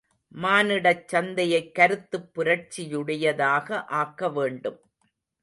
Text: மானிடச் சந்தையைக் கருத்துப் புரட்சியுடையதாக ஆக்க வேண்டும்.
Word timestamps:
மானிடச் 0.35 1.03
சந்தையைக் 1.07 1.71
கருத்துப் 1.71 2.29
புரட்சியுடையதாக 2.35 3.85
ஆக்க 3.85 4.29
வேண்டும். 4.29 4.79